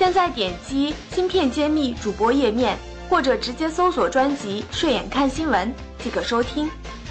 [0.00, 2.74] 现在点击“芯片揭秘”主播页面，
[3.06, 5.70] 或者直接搜索专辑“睡眼看新闻”
[6.02, 6.70] 即可收听，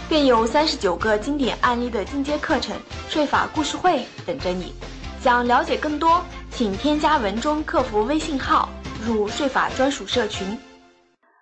[0.10, 2.76] 更有三十九个经典案例的进阶课程
[3.08, 4.74] 税法故事会等着你。
[5.22, 8.68] 想了解更多，请添加文中客服微信号
[9.06, 10.58] 入税法专属社群。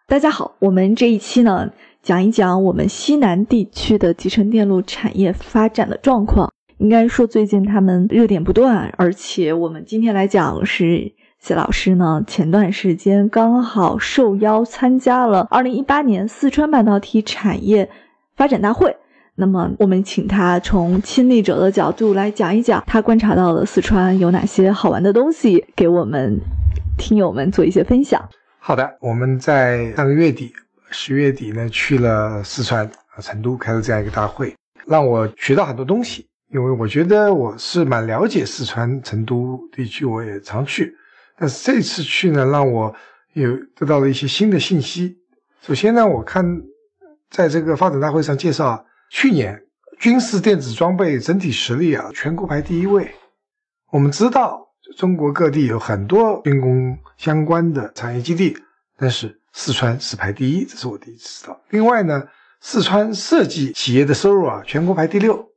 [0.06, 1.70] 大家好，我们这一期呢，
[2.04, 6.52] 讲一讲我们西南地区的集成电路产业发展的状况。
[6.80, 11.14] 应该说，最近他们热点不断，而且我们今天来讲是。
[11.48, 12.22] 谢老师呢？
[12.28, 17.90] 前段时间刚好受邀参加了二零一八年四川半导体产业
[18.36, 18.94] 发展大会。
[19.36, 26.38] 那么，我们请他从亲历者的角度来讲一讲，他观察到了四川有哪些好玩的东西，给我们
[26.98, 28.22] 听友们做一些分享。
[28.60, 30.52] 好的，我们在上个月底
[30.90, 34.54] 十月底呢去了四川成都开了这样一个大会，
[34.86, 36.28] 让我学到很多东西。
[36.52, 40.94] 因为我觉得我是蛮了解四川成都地区，我也常去。
[41.38, 42.94] 但是这次去呢，让我
[43.34, 45.18] 有得到了一些新的信息。
[45.62, 46.44] 首先呢，我看
[47.30, 49.62] 在这个发展大会上介绍，去年
[50.00, 53.14] 军事电子装备整体实力啊，全国排第一位。
[53.92, 58.58] 我们知道中国各地有很多军工相关的产业基地，
[58.98, 61.60] 但是四川是排第一，这是我第一次知道。
[61.70, 62.28] 另外呢，
[62.62, 65.48] 四川设计企业的收入啊，全国排第六。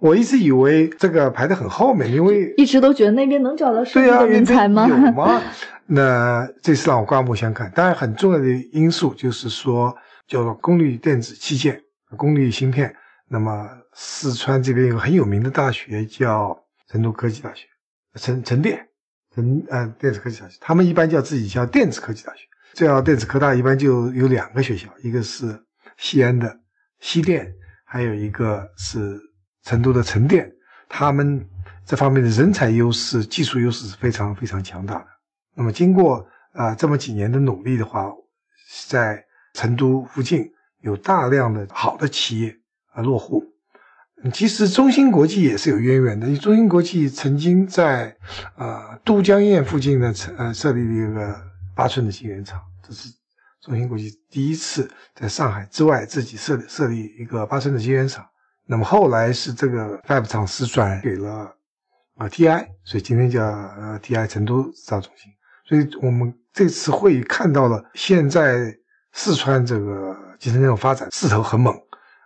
[0.00, 4.88] 我一直以为这个排得很后面，因为一直都觉得那边能找到设计的人才吗？
[4.88, 5.40] 有吗？
[5.86, 7.70] 那这次让我刮目相看。
[7.72, 9.94] 当然，很重要的因素就是说，
[10.26, 11.80] 叫做功率电子器件、
[12.16, 12.94] 功率芯片。
[13.28, 16.58] 那么四川这边有个很有名的大学叫
[16.88, 17.66] 成都科技大学，
[18.14, 18.86] 成成电，
[19.34, 20.56] 成呃电子科技大学。
[20.60, 22.40] 他们一般叫自己叫电子科技大学。
[22.72, 25.60] 这叫电子科大，一般就有两个学校，一个是
[25.98, 26.58] 西安的
[27.00, 27.52] 西电，
[27.84, 29.20] 还有一个是。
[29.62, 30.50] 成都的沉淀，
[30.88, 31.46] 他们
[31.84, 35.06] 这方面的人才优势、技术优势是非常非常强大的。
[35.54, 38.10] 那么，经过啊这么几年的努力的话，
[38.88, 40.50] 在成都附近
[40.80, 42.56] 有大量的好的企业
[42.92, 43.44] 啊落户。
[44.32, 46.26] 其实，中芯国际也是有渊源的。
[46.26, 48.16] 因为中芯国际曾经在
[48.54, 51.42] 啊都江堰附近呢，呃设立了一个
[51.74, 53.08] 八寸的晶圆厂，这是
[53.62, 58.26] 中芯国际第一次在上海之外自己设立设立一个八寸的晶圆厂。
[58.70, 61.52] 那么后来是这个 Fab 厂是转给了
[62.16, 65.32] 啊 TI，所以今天叫呃 TI 成都制造中心。
[65.68, 68.72] 所以我们这次会议看到了现在
[69.12, 71.74] 四川这个集成电路发展势头很猛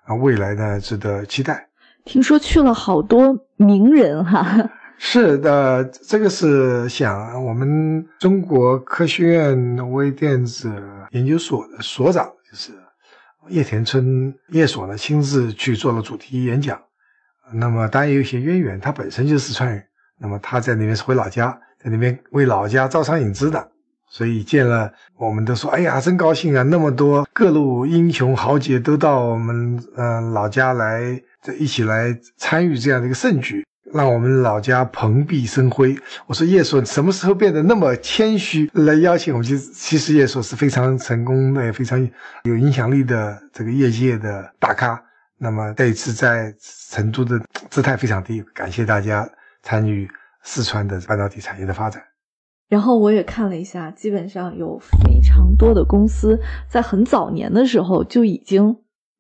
[0.05, 1.67] 啊，未来呢值得期待。
[2.05, 4.71] 听说去了好多名人哈。
[5.01, 10.71] 是的，这个是想我们中国科学院微电子
[11.13, 12.71] 研究所的所长就是。
[13.49, 16.81] 叶田春叶所呢亲自去做了主题演讲，
[17.53, 19.85] 那么当然也有一些渊源，他本身就是四川人，
[20.19, 23.71] 那么他在那边是回老家，在那边为老家招商引资的，
[24.09, 26.63] 所以见了我们都说，哎呀，真高兴啊！
[26.63, 33.67] 那么多各路英雄豪杰都到我们嗯老家来，这一起来参与这样的一个盛举。
[33.95, 35.97] 让我们老家蓬荜生辉。
[36.27, 39.47] 我说叶硕什么时候变得那么谦虚来邀请我们？
[39.47, 42.11] 其实，其实叶硕是非常成功的、非常
[42.43, 45.01] 有影响力的这个业界的大咖。
[45.39, 46.53] 那么这一次在
[46.91, 47.41] 成都的
[47.71, 49.31] 姿态非常低，感谢大家
[49.63, 50.09] 参与
[50.43, 52.03] 四川的半导体产业的发展。
[52.69, 56.37] 然后我也看了一下，基本上有非常多的公司
[56.69, 58.77] 在很早年的时候就已经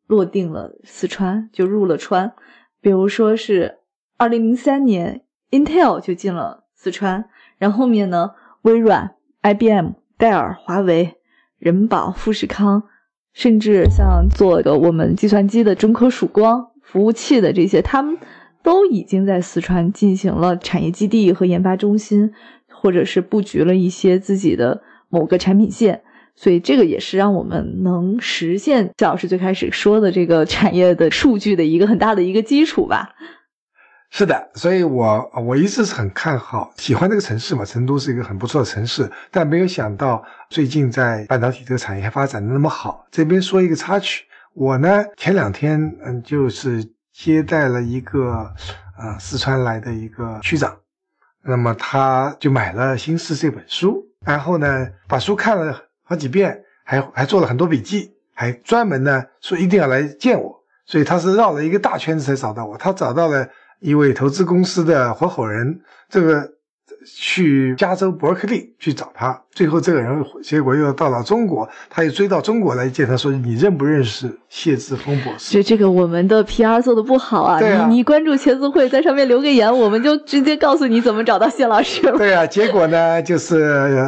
[0.08, 2.32] 落定了四川，就入了川，
[2.80, 3.78] 比如说是。
[4.16, 7.24] 二零零三年，Intel 就进了四川，
[7.58, 8.30] 然后面呢，
[8.62, 11.16] 微软、IBM、戴尔、华为、
[11.58, 12.84] 人保、富士康，
[13.32, 18.16] 甚至像做的我们计算机的中科曙光服务器的这些，他们
[18.62, 22.32] 都已经在四川进行了产业基地和研发中心，
[22.70, 26.02] 或者是布局了一些自己的某个产品线，
[26.36, 33.16] 所以这个也是让我们能实现肖老师最开始说的这个产业的数据的一个很大的一个基础吧。
[34.16, 37.64] 是的，所以我我一直是很看好、喜欢这个城市嘛。
[37.64, 43.04] 成都是一个很不错的城市，但没有想到最近在半导体这个产业发展的那么好。
[43.10, 44.22] 这边说一个插曲，
[44.52, 48.48] 我呢前两天嗯就是接待了一个
[48.96, 50.76] 呃四川来的一个区长，
[51.42, 62.78] 那么他就买了《新视》这本书，然后呢，把书看了好几遍，还还做了很多笔记，还专门呢说一定要来见我，所以他是绕了一个大圈子才找到我。
[62.78, 63.48] 他找到了
[63.80, 66.52] 一位投资公司的合伙人，这个。
[67.06, 75.52] 去加州伯克利去找他，最后这个人结果又到了中国，他又追到中国来见他，说你认不认识谢志峰博士？
[75.52, 77.60] 就这个我们的 PR 做的不好啊！
[77.60, 82.16] 你你关注茄子会，在上面留个言，我们就直接告诉你怎么找到谢老师了。
[82.16, 83.54] 对啊，结果呢，就是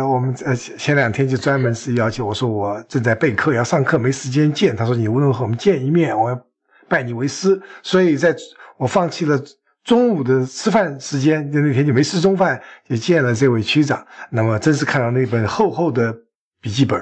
[0.05, 6.41] 我们呃前两天就专门是要求我说我正在备课要上课没时间见，他说你无论和我们见一面，我要
[6.89, 8.35] 拜你为师，所以在
[8.77, 9.41] 我放弃了。
[9.85, 14.05] 中午的吃饭时间，就那天就没吃中饭，就见了这位区长。
[14.31, 16.13] 那么真是看到那本厚厚的
[16.61, 17.01] 笔记本，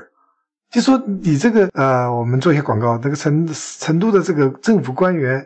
[0.71, 3.49] 就说你这个呃，我们做一些广告，那个成
[3.79, 5.43] 成都的这个政府官员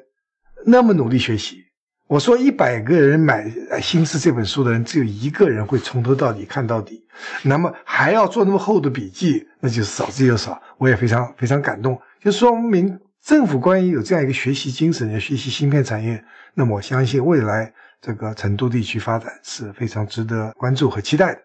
[0.66, 1.64] 那么努力学习。
[2.08, 3.44] 我说一百个人买
[3.80, 7.06] 《心思》这本书的人，只有一个人会从头到底看到底。
[7.44, 10.60] 那么还要做那么厚的笔记，那就是少之又少。
[10.76, 12.98] 我也非常非常感动，就说明。
[13.25, 16.25] 政府官员有这样一个学习精神，要学习芯片产业，
[16.55, 21.41] 那么我相信未来这个成都地区发展是非常值得关注和期待的。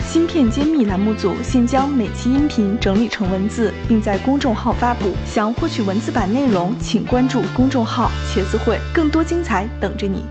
[0.00, 5.14] 芯片揭秘栏目组现将每期音频整理成文字，并在公众号发布。
[5.24, 10.24] 想获取文字版内容，请关注公众号“茄子会”，更多精彩等着你。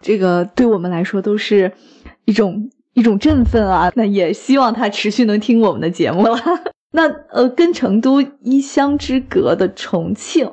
[0.00, 1.72] 这个对我们来说都是
[2.26, 3.90] 一种一种振奋啊！
[3.96, 6.38] 那也希望他持续能听我们的节目了。
[6.90, 10.50] 那呃，跟成都一乡之隔的重庆，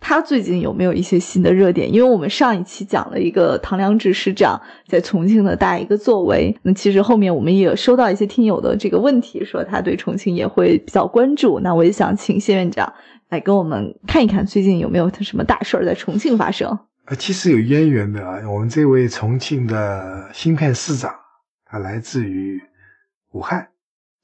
[0.00, 1.92] 它最近有没有一些新的热点？
[1.94, 11.60] 因为我们上一期讲了一个唐良智市长在重庆的大一个作为，那其实后面我们也收到一些听友的这个问题，说他对重庆也会比较关注。
[11.60, 12.92] 那我也想请谢院长
[13.28, 16.78] 来跟我们看一看，最近有没有什么大事儿在重庆发生？
[17.06, 21.14] 呃，其实有渊源的啊，我们这位重庆的芯片市长，
[21.64, 22.60] 他来自于
[23.32, 23.68] 武汉。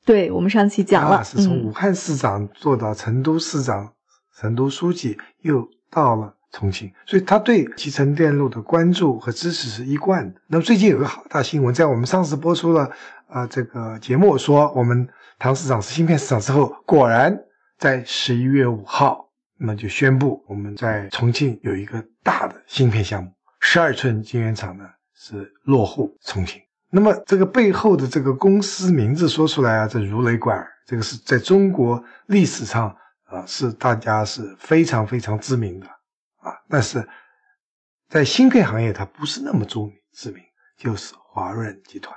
[0.07, 3.93] 对我们上期讲了，是从武汉市长做到成都市长、
[4.39, 10.41] 成都书记，又到了重庆，所以他对集成电路的关注和支持是一贯的。
[10.47, 12.89] 那么最近有个好大新闻，在我们上次播出了
[13.27, 15.09] 啊这个节目，说我们
[15.41, 17.37] 唐市长是芯片市长之后，果然
[17.77, 24.85] 在十一月五号，那么就宣布我们在重庆有一个大的芯片项目，十二寸晶圆厂呢
[25.17, 26.63] 是落户重庆。
[26.97, 30.67] 那么这个背后的这个公司名字说出来啊，这如雷贯耳。
[30.87, 32.89] 这个是在中国历史上
[33.25, 35.87] 啊，是大家是非常非常知名的
[36.39, 36.55] 啊。
[36.71, 37.07] 但是
[38.09, 40.43] 在芯片行业，它不是那么著名知名，
[40.79, 42.17] 就是华润集团，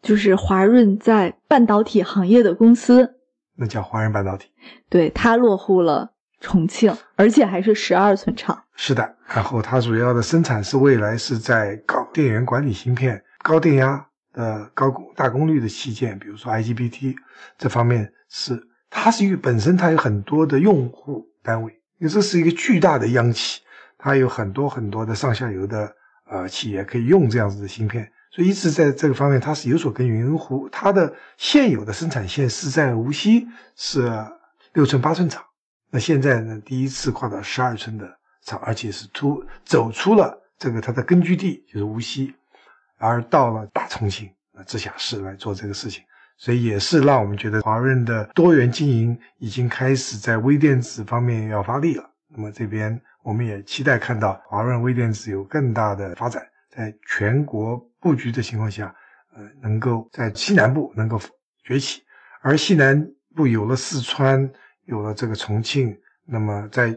[0.00, 3.16] 就是华润在半导体行业的公司，
[3.56, 4.52] 那叫华润半导体。
[4.88, 8.62] 对，它落户了重庆，而且还是十二寸厂。
[8.76, 13.20] 是的，然后它主要的生产是未来是在搞电源管理芯片。
[13.42, 17.14] 高电压的高大功率的器件，比如说 IGBT
[17.58, 23.60] 这方面是，它是一个本身它有很多的用户单位，因为这是一个巨大的央企，
[23.98, 25.94] 它有很多很多的上下游的
[26.30, 30.38] 呃企业可以用这样子的芯片，所以一直在这个方面它是有所耕耘。
[30.38, 33.46] 湖它的现有的生产线是在无锡
[33.76, 34.10] 是
[34.72, 35.44] 六寸八寸厂，
[35.90, 42.32] 那现在呢第一次跨到十二寸的厂，而且是突走出了这个它的根据地就是无锡。
[43.02, 46.04] 而到了大重庆啊直辖市来做这个事情，
[46.36, 52.08] 所以也是让我们觉得华润的多元经营已经开始在微电子方面要发力了。
[52.28, 58.94] 那么这边我们也期待看到华润微电子有更大的发展，在全国布局的情况下，
[59.34, 61.20] 呃，能够在西南部能够
[61.64, 62.02] 崛起，
[62.40, 63.04] 而西南
[63.34, 64.48] 部有了四川，
[64.84, 66.96] 有了这个重庆，那么在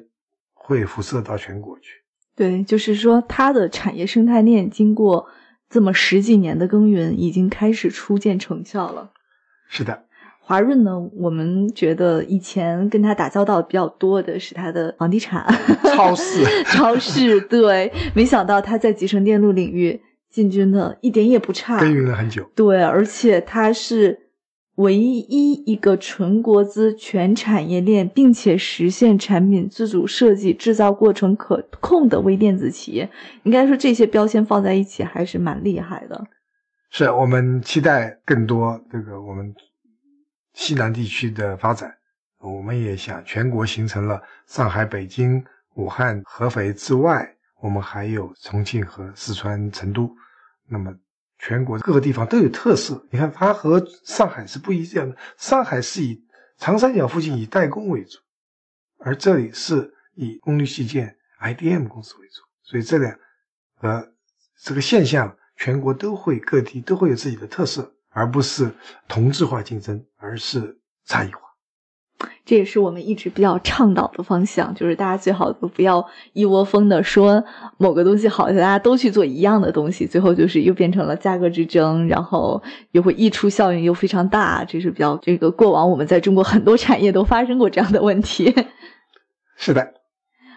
[0.54, 2.04] 会辐射到全国去。
[2.36, 5.28] 对，就是说它的产业生态链经过。
[5.76, 9.12] 这么十几年的耕耘，已经开始初见成效了。
[9.68, 10.04] 是的，
[10.40, 15.46] 华润呢，我们觉得以前跟他打交道比较多的是他的房地产、
[15.94, 17.42] 超市、 超市。
[17.42, 20.00] 对，没想到他在集成电路领域
[20.32, 22.50] 进军的一点也不差，耕耘了很久。
[22.56, 24.25] 对，而且他是。
[24.76, 33.10] 唯一一个纯国资、全产业链，并且实现产品自主设计、制造过程可控的微电子企业，
[33.44, 36.26] 应该说这些标签放在一起还是蛮厉害的。
[36.90, 39.54] 是我们期待更多这个我们
[40.54, 41.96] 西南地区的发展，
[42.40, 45.42] 我们也想全国形成了上海、北京、
[45.76, 50.10] 武汉、合肥之外，我们还有重庆和四川成都，
[50.68, 50.94] 那么。
[51.48, 55.16] 全国各个地方都有特色，你看它和上海是不一样的。
[55.38, 56.26] 上海是以
[56.58, 58.18] 长三角附近以代工为主，
[58.98, 63.16] 而这里是以功率器件 IDM 公司为主，所以这两
[63.80, 64.12] 个
[64.60, 67.92] 这个现象全国都会各地都会有自己的特色。
[68.10, 68.72] 而不是
[69.10, 71.42] 同质化竞争，而是差异化。
[72.46, 77.44] 这也是我们一直比较倡导的方向，就是大家最好都不要一窝蜂的说
[77.78, 82.62] 某个东西好，大家都去做一样的东西，最后就是又变成了价格之争，然后
[82.92, 88.54] 又会溢出效应又非常大，这是比较这个过往我们在中国很多产业都发生过这样的问题。
[89.58, 89.94] 是的，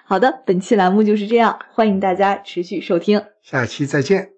[0.05, 4.38] 好的，本期栏目就是这样，欢迎大家持续收听，下期再见。